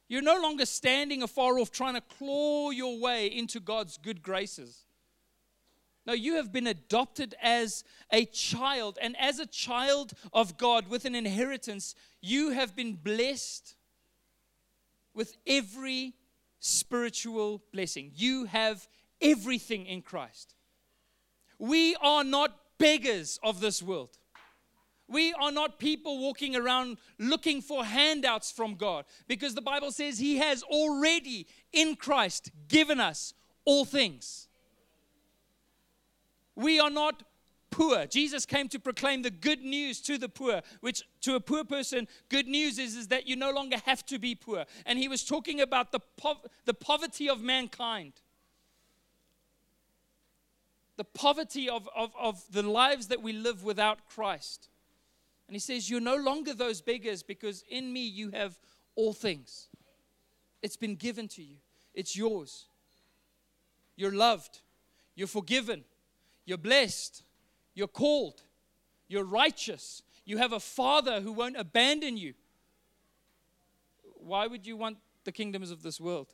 [0.08, 4.85] You're no longer standing afar off trying to claw your way into God's good graces.
[6.06, 9.00] No, you have been adopted as a child.
[9.02, 13.76] And as a child of God with an inheritance, you have been blessed
[15.14, 16.14] with every
[16.60, 18.12] spiritual blessing.
[18.16, 18.88] You have
[19.22, 20.54] everything in Christ.
[21.58, 24.18] We are not beggars of this world.
[25.08, 30.18] We are not people walking around looking for handouts from God because the Bible says
[30.18, 33.34] He has already in Christ given us
[33.66, 34.45] all things.
[36.56, 37.24] We are not
[37.76, 38.06] poor.
[38.06, 42.08] Jesus came to proclaim the good news to the poor, which to a poor person,
[42.30, 44.66] good news is, is that you no longer have to be poor.
[44.86, 46.00] And he was talking about the,
[46.66, 48.14] the poverty of mankind.
[50.98, 54.70] The poverty of, of, of the lives that we live without Christ.
[55.48, 58.58] And he says, You're no longer those beggars because in me you have
[58.96, 59.68] all things.
[60.62, 61.58] It's been given to you,
[61.94, 62.68] it's yours.
[63.98, 64.62] You're loved,
[65.16, 65.86] you're forgiven,
[66.46, 67.24] you're blessed.
[67.74, 68.42] You're called.
[69.08, 70.02] You're righteous.
[70.26, 72.34] You have a father who won't abandon you.
[74.16, 76.34] Why would you want the kingdoms of this world?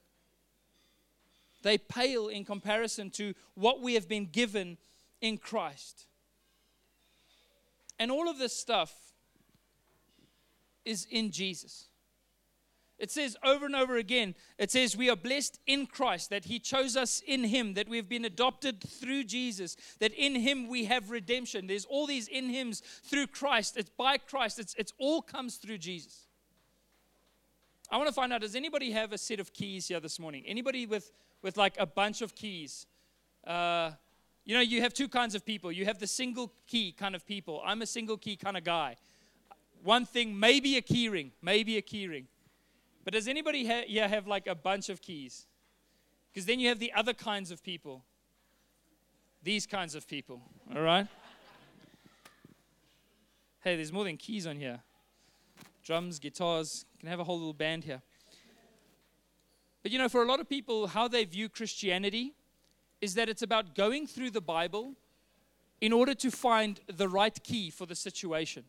[1.63, 4.77] They pale in comparison to what we have been given
[5.19, 6.05] in Christ.
[7.99, 8.93] And all of this stuff
[10.85, 11.85] is in Jesus.
[13.01, 16.59] It says over and over again, it says, We are blessed in Christ, that He
[16.59, 21.09] chose us in Him, that we've been adopted through Jesus, that in Him we have
[21.09, 21.65] redemption.
[21.65, 23.75] There's all these in Hims through Christ.
[23.75, 24.59] It's by Christ.
[24.59, 26.27] It's, it's all comes through Jesus.
[27.89, 30.43] I want to find out, does anybody have a set of keys here this morning?
[30.45, 31.11] Anybody with,
[31.41, 32.85] with like a bunch of keys?
[33.47, 33.91] Uh,
[34.45, 35.71] you know, you have two kinds of people.
[35.71, 37.63] You have the single key kind of people.
[37.65, 38.97] I'm a single key kind of guy.
[39.83, 42.27] One thing, maybe a key ring, maybe a key ring.
[43.03, 45.47] But does anybody ha- here have like a bunch of keys?
[46.31, 48.03] Because then you have the other kinds of people.
[49.43, 50.41] These kinds of people,
[50.75, 51.07] all right?
[53.63, 54.81] hey, there's more than keys on here
[55.83, 58.01] drums, guitars, can have a whole little band here.
[59.81, 62.33] But you know, for a lot of people, how they view Christianity
[63.01, 64.93] is that it's about going through the Bible
[65.81, 68.63] in order to find the right key for the situation.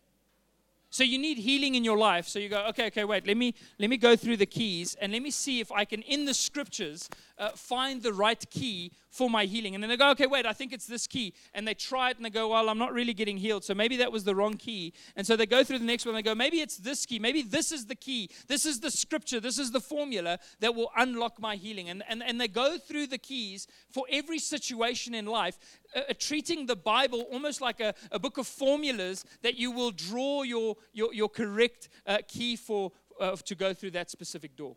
[0.93, 2.29] So you need healing in your life.
[2.29, 3.27] So you go, okay, okay, wait.
[3.27, 6.03] Let me let me go through the keys and let me see if I can,
[6.03, 9.75] in the scriptures, uh, find the right key for my healing.
[9.75, 11.35] And then they go, okay, wait, I think it's this key.
[11.53, 13.63] And they try it and they go, well, I'm not really getting healed.
[13.63, 14.95] So maybe that was the wrong key.
[15.17, 17.19] And so they go through the next one and they go, maybe it's this key.
[17.19, 18.31] Maybe this is the key.
[18.49, 19.39] This is the scripture.
[19.39, 21.91] This is the formula that will unlock my healing.
[21.91, 25.59] And, and, and they go through the keys for every situation in life,
[25.95, 29.91] uh, uh, treating the Bible almost like a, a book of formulas that you will
[29.91, 34.75] draw your, your, your correct uh, key for uh, to go through that specific door.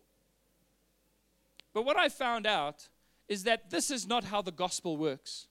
[1.74, 2.89] But what I found out
[3.27, 5.47] is that this is not how the gospel works.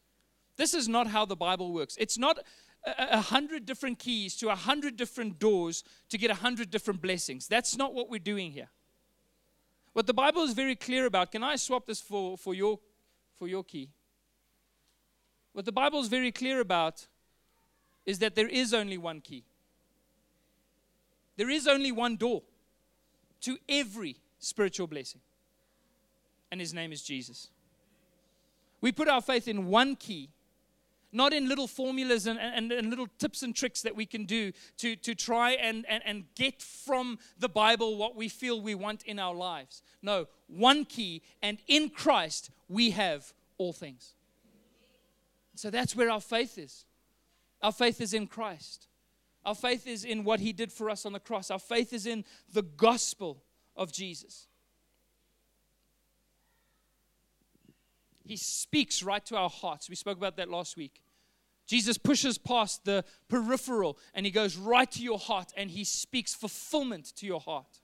[0.56, 1.96] This is not how the Bible works.
[1.98, 2.38] It's not
[2.86, 7.48] a, hundred different keys to a hundred different doors to get a hundred different blessings.
[7.48, 8.68] That's not what we're doing here.
[9.92, 12.78] What the Bible is very clear about, can I swap this for, for, your,
[13.38, 13.90] for your key?
[15.52, 17.06] What the Bible is very clear about
[18.04, 19.44] is that there is only one key.
[21.36, 22.42] There is only one door
[23.42, 25.20] to every spiritual blessing.
[26.50, 27.48] And his name is Jesus.
[28.84, 30.28] We put our faith in one key,
[31.10, 34.52] not in little formulas and, and, and little tips and tricks that we can do
[34.76, 39.02] to, to try and, and, and get from the Bible what we feel we want
[39.04, 39.80] in our lives.
[40.02, 44.16] No, one key, and in Christ we have all things.
[45.54, 46.84] So that's where our faith is.
[47.62, 48.88] Our faith is in Christ.
[49.46, 51.50] Our faith is in what He did for us on the cross.
[51.50, 53.44] Our faith is in the gospel
[53.76, 54.46] of Jesus.
[58.24, 59.88] He speaks right to our hearts.
[59.88, 61.02] We spoke about that last week.
[61.66, 66.34] Jesus pushes past the peripheral and he goes right to your heart and he speaks
[66.34, 67.80] fulfillment to your heart.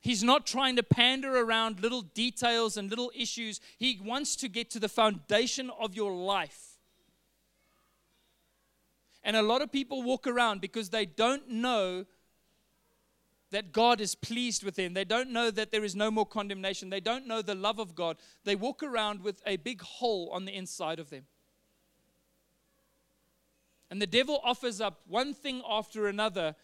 [0.00, 3.60] He's not trying to pander around little details and little issues.
[3.78, 6.78] He wants to get to the foundation of your life.
[9.24, 12.04] And a lot of people walk around because they don't know
[13.50, 14.94] that God is pleased with them.
[14.94, 16.90] They don't know that there is no more condemnation.
[16.90, 18.16] They don't know the love of God.
[18.44, 21.24] They walk around with a big hole on the inside of them.
[23.90, 26.56] And the devil offers up one thing after another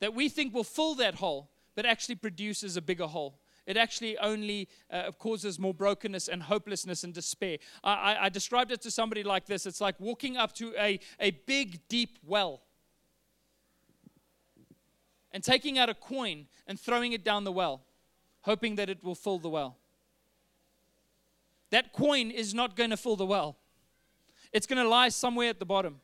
[0.00, 3.38] that we think will fill that hole, but actually produces a bigger hole.
[3.66, 7.58] It actually only uh, causes more brokenness and hopelessness and despair.
[7.82, 11.00] I, I, I described it to somebody like this it's like walking up to a,
[11.20, 12.62] a big, deep well
[15.36, 17.82] and taking out a coin and throwing it down the well,
[18.40, 19.76] hoping that it will fill the well.
[21.68, 23.58] That coin is not going to fill the well,
[24.50, 26.00] it's going to lie somewhere at the bottom.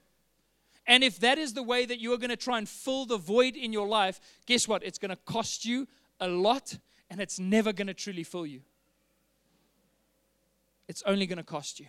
[0.87, 3.17] And if that is the way that you are going to try and fill the
[3.17, 4.85] void in your life, guess what?
[4.85, 5.89] It's going to cost you
[6.21, 6.77] a lot
[7.09, 8.61] and it's never going to truly fill you.
[10.89, 11.87] It's only going to cost you.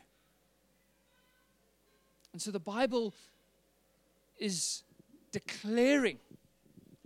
[2.32, 3.14] And so the Bible
[4.40, 4.84] is
[5.34, 6.20] declaring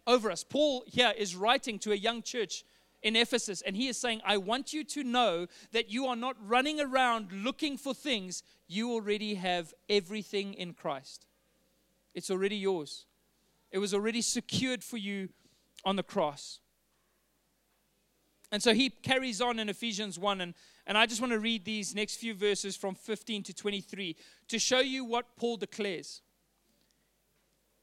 [0.08, 0.43] over us.
[0.43, 2.63] Paul here is writing to a young church
[3.04, 6.36] in Ephesus, and he is saying, I want you to know that you are not
[6.43, 8.41] running around looking for things.
[8.67, 11.28] You already have everything in Christ,
[12.15, 13.06] it's already yours.
[13.70, 15.28] It was already secured for you
[15.84, 16.62] on the cross.
[18.50, 20.54] And so he carries on in Ephesians 1, and,
[20.86, 24.15] and I just want to read these next few verses from 15 to 23
[24.48, 26.22] to show you what Paul declares.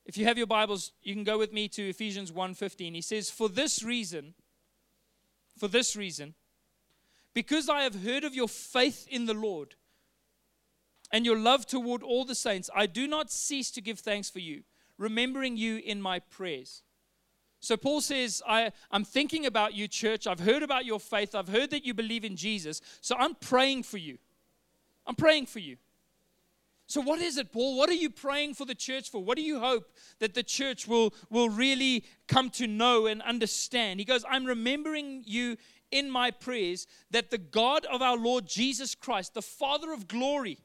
[0.05, 2.95] If you have your Bibles, you can go with me to Ephesians 1:15.
[2.95, 4.35] He says, "For this reason,
[5.57, 6.35] for this reason,
[7.33, 9.77] because I have heard of your faith in the Lord
[11.11, 14.41] and your love toward all the saints, I do not cease to give thanks for
[14.41, 14.65] you,
[14.99, 16.83] remembering you in my prayers."
[17.61, 20.27] So Paul says, I, am thinking about you, church.
[20.27, 21.35] I've heard about your faith.
[21.35, 22.83] I've heard that you believe in Jesus.
[23.01, 24.19] So I'm praying for you.
[25.07, 25.79] I'm praying for you.
[26.87, 27.79] So, what is it, Paul?
[27.79, 29.23] What are you praying for the church for?
[29.23, 34.01] What do you hope that the church will, will really come to know and understand?
[34.01, 35.57] He goes, I'm remembering you
[35.91, 40.59] in my prayers that the God of our Lord Jesus Christ, the Father of glory,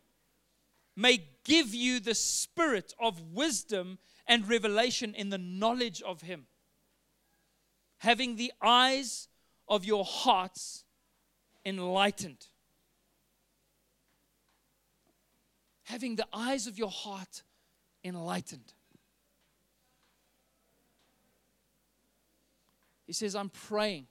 [0.96, 6.48] may give you the spirit of wisdom and revelation in the knowledge of Him,
[8.00, 9.30] having the eyes
[9.70, 10.84] of your hearts
[11.66, 12.48] enlightened
[15.90, 17.42] having the eyes of your heart
[18.04, 18.74] enlightened.
[23.08, 24.06] He says, I'm praying.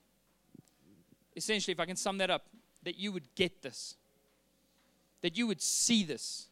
[1.37, 2.47] Essentially, if I can sum that up,
[2.83, 3.95] that you would get this,
[5.21, 6.47] that you would see this.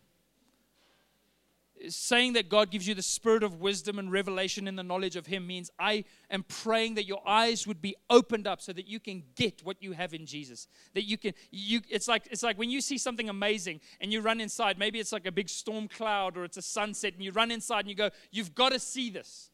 [1.90, 5.28] Saying that God gives you the spirit of wisdom and revelation in the knowledge of
[5.28, 9.00] Him means I am praying that your eyes would be opened up so that you
[9.00, 10.68] can get what you have in Jesus.
[10.94, 14.22] That you can, you, it's like it's like when you see something amazing and you
[14.22, 14.78] run inside.
[14.78, 17.82] Maybe it's like a big storm cloud or it's a sunset, and you run inside
[17.82, 19.50] and you go, "You've got to see this.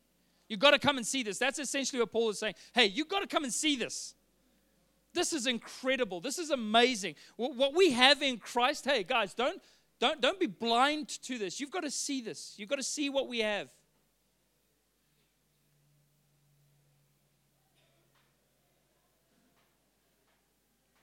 [0.47, 2.55] You've got to come and see this." That's essentially what Paul is saying.
[2.73, 4.15] Hey, you've got to come and see this.
[5.13, 6.21] This is incredible.
[6.21, 7.15] This is amazing.
[7.35, 8.85] What we have in Christ.
[8.85, 9.61] Hey, guys, don't
[10.03, 11.61] don't, don't be blind to this.
[11.61, 12.55] You've got to see this.
[12.57, 13.69] You've got to see what we have.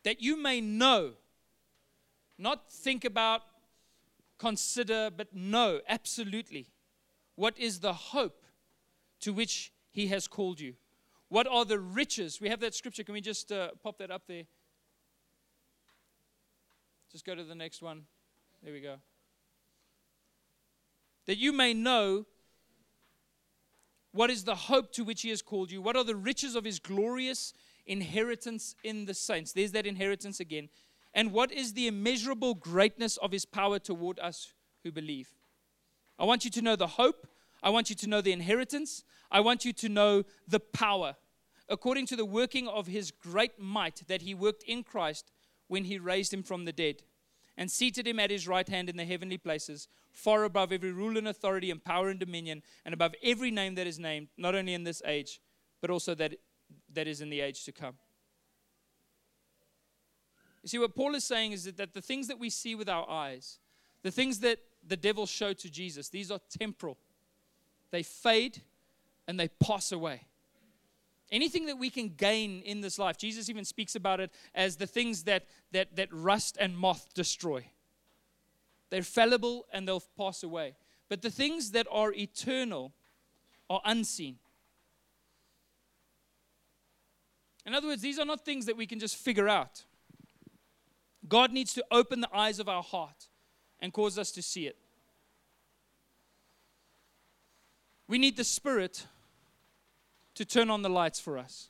[0.02, 1.12] That you may know,
[2.36, 3.40] not think about,
[4.38, 6.68] consider, but know absolutely
[7.36, 8.44] what is the hope
[9.20, 10.74] to which He has called you.
[11.30, 12.38] What are the riches?
[12.38, 13.04] We have that scripture.
[13.04, 14.44] Can we just uh, pop that up there?
[17.10, 18.02] Just go to the next one.
[18.62, 18.96] There we go.
[21.26, 22.26] That you may know
[24.12, 26.64] what is the hope to which he has called you, what are the riches of
[26.64, 27.52] his glorious
[27.86, 29.52] inheritance in the saints.
[29.52, 30.68] There's that inheritance again.
[31.14, 34.52] And what is the immeasurable greatness of his power toward us
[34.84, 35.30] who believe.
[36.18, 37.26] I want you to know the hope.
[37.62, 39.04] I want you to know the inheritance.
[39.30, 41.16] I want you to know the power,
[41.68, 45.30] according to the working of his great might that he worked in Christ
[45.68, 47.02] when he raised him from the dead
[47.56, 51.16] and seated him at his right hand in the heavenly places, far above every rule
[51.18, 54.74] and authority and power and dominion, and above every name that is named, not only
[54.74, 55.40] in this age,
[55.80, 56.34] but also that,
[56.92, 57.94] that is in the age to come.
[60.62, 62.88] You see, what Paul is saying is that, that the things that we see with
[62.88, 63.58] our eyes,
[64.02, 66.98] the things that the devil showed to Jesus, these are temporal.
[67.90, 68.60] They fade
[69.26, 70.22] and they pass away.
[71.32, 74.86] Anything that we can gain in this life, Jesus even speaks about it as the
[74.86, 77.64] things that, that, that rust and moth destroy.
[78.90, 80.74] They're fallible and they'll pass away.
[81.08, 82.92] But the things that are eternal
[83.68, 84.38] are unseen.
[87.64, 89.84] In other words, these are not things that we can just figure out.
[91.28, 93.28] God needs to open the eyes of our heart
[93.78, 94.76] and cause us to see it.
[98.08, 99.06] We need the Spirit
[100.40, 101.68] to turn on the lights for us.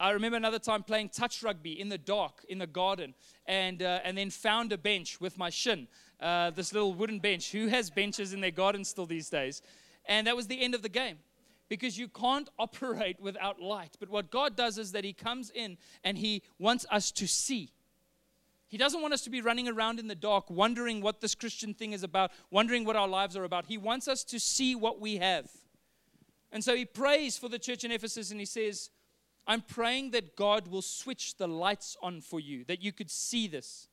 [0.00, 3.14] I remember another time playing touch rugby in the dark in the garden,
[3.46, 5.86] and uh, and then found a bench with my shin,
[6.20, 7.52] uh, this little wooden bench.
[7.52, 9.62] Who has benches in their garden still these days?
[10.06, 11.18] And that was the end of the game,
[11.68, 13.96] because you can't operate without light.
[14.00, 17.70] But what God does is that He comes in and He wants us to see.
[18.66, 21.74] He doesn't want us to be running around in the dark, wondering what this Christian
[21.74, 23.66] thing is about, wondering what our lives are about.
[23.66, 25.48] He wants us to see what we have.
[26.52, 28.90] And so he prays for the church in Ephesus and he says,
[29.46, 33.46] I'm praying that God will switch the lights on for you, that you could see
[33.46, 33.88] this.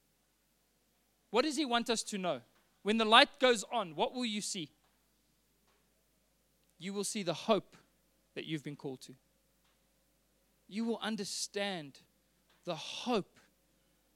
[1.29, 2.41] What does he want us to know?
[2.83, 4.69] When the light goes on, what will you see?
[6.79, 7.77] You will see the hope
[8.35, 9.13] that you've been called to.
[10.67, 11.99] You will understand
[12.65, 13.39] the hope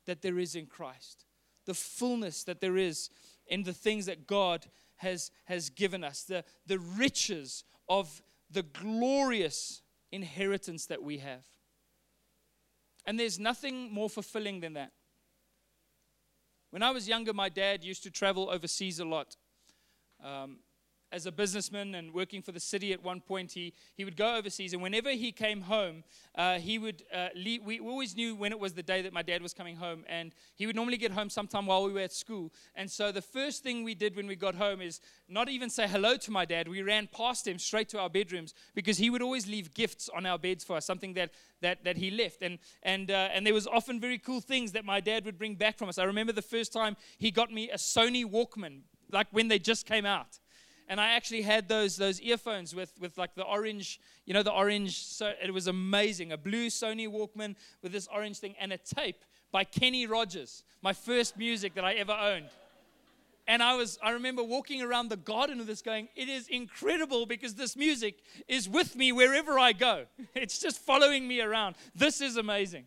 [0.05, 1.25] that there is in Christ,
[1.65, 3.09] the fullness that there is
[3.47, 4.65] in the things that God
[4.97, 9.81] has, has given us, the, the riches of the glorious
[10.11, 11.43] inheritance that we have.
[13.05, 14.91] And there's nothing more fulfilling than that.
[16.71, 19.37] When I was younger, my dad used to travel overseas a lot.
[20.23, 20.57] Um,
[21.11, 24.35] as a businessman and working for the city at one point, he, he would go
[24.35, 24.73] overseas.
[24.73, 26.03] And whenever he came home,
[26.35, 27.63] uh, he would uh, leave.
[27.63, 30.03] We always knew when it was the day that my dad was coming home.
[30.07, 32.51] And he would normally get home sometime while we were at school.
[32.75, 34.99] And so the first thing we did when we got home is
[35.29, 36.67] not even say hello to my dad.
[36.67, 40.25] We ran past him straight to our bedrooms because he would always leave gifts on
[40.25, 41.31] our beds for us, something that,
[41.61, 42.41] that, that he left.
[42.41, 45.55] And, and, uh, and there was often very cool things that my dad would bring
[45.55, 45.97] back from us.
[45.97, 48.81] I remember the first time he got me a Sony Walkman,
[49.11, 50.39] like when they just came out
[50.87, 54.51] and I actually had those those earphones with with like the orange, you know, the
[54.51, 54.97] orange.
[54.97, 56.31] So it was amazing.
[56.31, 60.93] A blue Sony Walkman with this orange thing and a tape by Kenny Rogers, my
[60.93, 62.49] first music that I ever owned.
[63.49, 67.25] And I was I remember walking around the garden of this going, it is incredible
[67.25, 70.05] because this music is with me wherever I go.
[70.35, 71.75] It's just following me around.
[71.95, 72.85] This is amazing.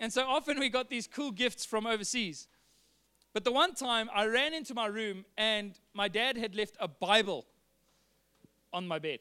[0.00, 2.48] And so often we got these cool gifts from overseas.
[3.32, 6.88] But the one time I ran into my room and my dad had left a
[6.88, 7.46] Bible
[8.72, 9.20] on my bed.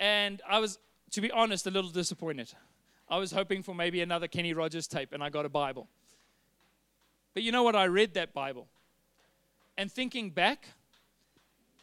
[0.00, 0.78] And I was,
[1.12, 2.52] to be honest, a little disappointed.
[3.08, 5.88] I was hoping for maybe another Kenny Rogers tape, and I got a Bible.
[7.34, 7.74] But you know what?
[7.74, 8.68] I read that Bible.
[9.76, 10.68] And thinking back,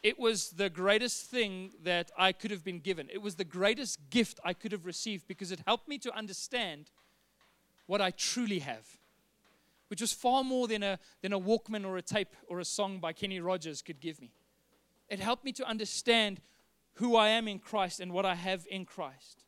[0.02, 3.08] it was the greatest thing that I could have been given.
[3.12, 6.90] It was the greatest gift I could have received because it helped me to understand
[7.86, 8.86] what I truly have
[9.88, 12.98] which was far more than a, than a Walkman or a tape or a song
[12.98, 14.32] by Kenny Rogers could give me.
[15.08, 16.40] It helped me to understand
[16.94, 19.44] who I am in Christ and what I have in Christ.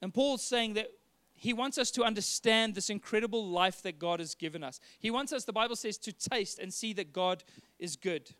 [0.00, 0.88] And Paul's saying that
[1.34, 4.78] he wants us to understand this incredible life that God has given us.
[4.98, 7.42] He wants us, the Bible says, to taste and see that God
[7.78, 8.30] is good.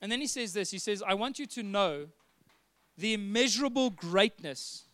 [0.00, 2.06] And then he says this He says, I want you to know
[2.96, 4.84] the immeasurable greatness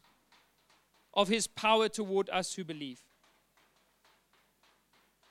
[1.12, 3.00] of his power toward us who believe.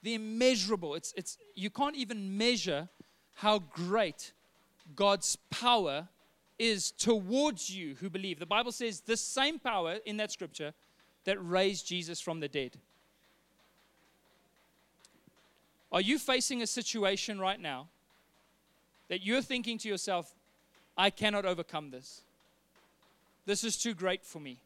[0.01, 2.87] The immeasurable, it's, it's, you can't even measure
[3.35, 4.31] how great
[4.95, 6.07] God's power
[6.57, 8.39] is towards you who believe.
[8.39, 10.73] The Bible says the same power in that scripture
[11.25, 12.77] that raised Jesus from the dead.
[15.91, 17.87] Are you facing a situation right now
[19.07, 20.33] that you're thinking to yourself,
[20.97, 22.21] I cannot overcome this?
[23.45, 24.59] This is too great for me.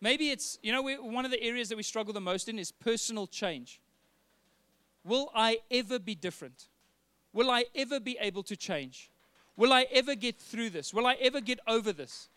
[0.00, 2.70] Maybe it's, you know, one of the areas that we struggle the most in is
[2.70, 3.80] personal change.
[5.04, 6.68] Will I ever be different?
[7.32, 9.10] Will I ever be able to change?
[9.56, 10.92] Will I ever get through this?
[10.92, 12.28] Will I ever get over this?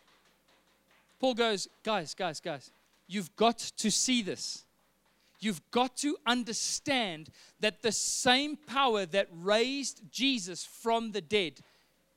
[1.20, 2.70] Paul goes, Guys, guys, guys,
[3.06, 4.64] you've got to see this.
[5.40, 7.28] You've got to understand
[7.60, 11.60] that the same power that raised Jesus from the dead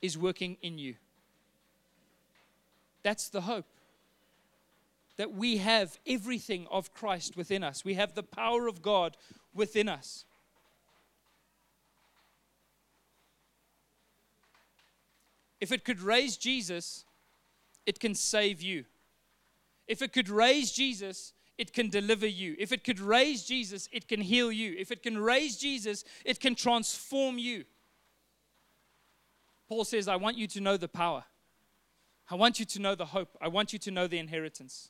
[0.02, 0.96] is working in you.
[3.04, 3.66] That's the hope.
[5.18, 9.18] That we have everything of Christ within us, we have the power of God
[9.54, 10.26] within us.
[15.60, 17.06] If it could raise Jesus,
[17.86, 18.86] it can save you.
[19.88, 22.56] If it could raise Jesus, it can deliver you.
[22.60, 24.76] If it could raise Jesus, it can heal you.
[24.78, 27.66] If it can raise Jesus, it can transform you.
[29.68, 31.24] Paul says, I want you to know the power.
[32.30, 33.38] I want you to know the hope.
[33.42, 34.90] I want you to know the inheritance.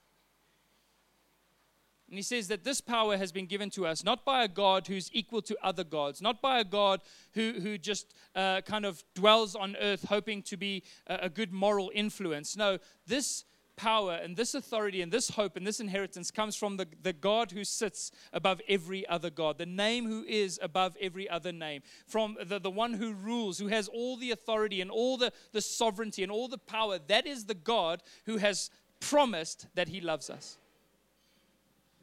[2.09, 4.87] And he says that this power has been given to us not by a God
[4.87, 7.01] who's equal to other gods, not by a God
[7.33, 11.51] who, who just uh, kind of dwells on earth hoping to be a, a good
[11.51, 12.55] moral influence.
[12.55, 13.43] No, this
[13.75, 17.51] power and this authority and this hope and this inheritance comes from the, the God
[17.51, 22.37] who sits above every other God, the name who is above every other name, from
[22.43, 26.23] the, the one who rules, who has all the authority and all the, the sovereignty
[26.23, 26.99] and all the power.
[27.07, 30.57] That is the God who has promised that he loves us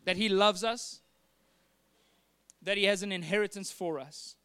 [0.04, 1.00] that He loves us,
[2.62, 4.36] that He has an inheritance for us,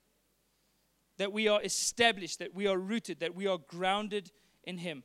[1.18, 4.32] that we are established, that we are rooted, that we are grounded
[4.64, 5.03] in Him.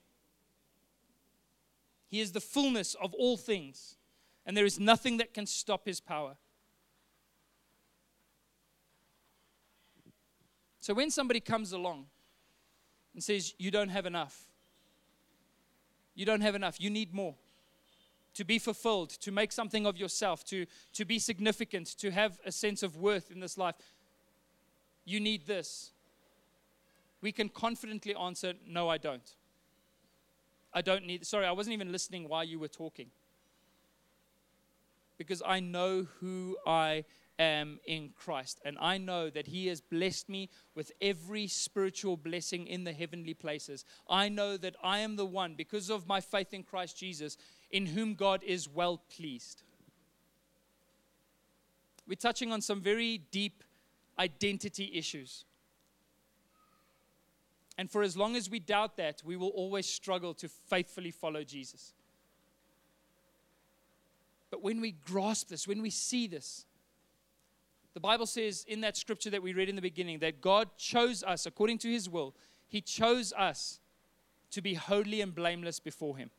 [2.06, 3.96] He is the fullness of all things,
[4.46, 6.36] and there is nothing that can stop His power.
[10.80, 12.06] So when somebody comes along
[13.14, 14.44] and says, You don't have enough,
[16.14, 17.34] you don't have enough, you need more
[18.34, 22.52] to be fulfilled, to make something of yourself, to, to be significant, to have a
[22.52, 23.74] sense of worth in this life,
[25.04, 25.92] you need this.
[27.20, 29.34] We can confidently answer, No, I don't.
[30.72, 33.10] I don't need, sorry, I wasn't even listening while you were talking.
[35.16, 37.04] Because I know who I
[37.38, 38.60] am in Christ.
[38.64, 43.34] And I know that He has blessed me with every spiritual blessing in the heavenly
[43.34, 43.84] places.
[44.08, 47.36] I know that I am the one, because of my faith in Christ Jesus,
[47.74, 49.64] in whom God is well pleased.
[52.06, 53.64] We're touching on some very deep
[54.16, 55.44] identity issues.
[57.76, 61.42] And for as long as we doubt that, we will always struggle to faithfully follow
[61.42, 61.94] Jesus.
[64.52, 66.66] But when we grasp this, when we see this,
[67.92, 71.24] the Bible says in that scripture that we read in the beginning that God chose
[71.24, 72.36] us according to his will.
[72.68, 73.80] He chose us
[74.52, 76.30] to be holy and blameless before him.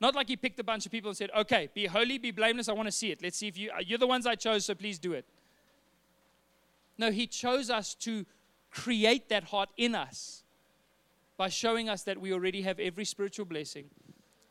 [0.00, 2.68] Not like he picked a bunch of people and said, okay, be holy, be blameless.
[2.68, 3.22] I want to see it.
[3.22, 5.24] Let's see if you, uh, you're the ones I chose, so please do it.
[6.98, 8.26] No, he chose us to
[8.70, 10.42] create that heart in us
[11.36, 13.86] by showing us that we already have every spiritual blessing.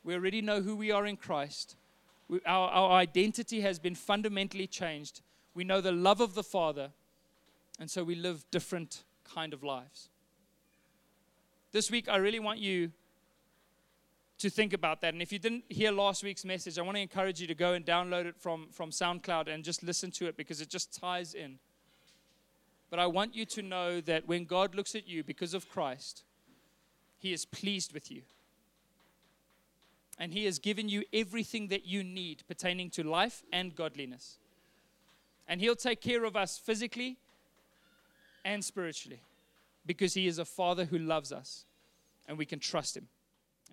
[0.03, 1.75] We already know who we are in Christ.
[2.27, 5.21] We, our, our identity has been fundamentally changed.
[5.53, 6.91] We know the love of the Father,
[7.79, 10.09] and so we live different kind of lives.
[11.71, 12.91] This week, I really want you
[14.39, 15.13] to think about that.
[15.13, 17.73] And if you didn't hear last week's message, I want to encourage you to go
[17.73, 21.33] and download it from, from SoundCloud and just listen to it because it just ties
[21.33, 21.57] in.
[22.89, 26.23] But I want you to know that when God looks at you because of Christ,
[27.17, 28.21] He is pleased with you.
[30.17, 34.37] And He has given you everything that you need pertaining to life and godliness.
[35.47, 37.17] And He'll take care of us physically
[38.43, 39.21] and spiritually
[39.85, 41.65] because He is a Father who loves us
[42.27, 43.07] and we can trust Him.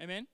[0.01, 0.27] Amen.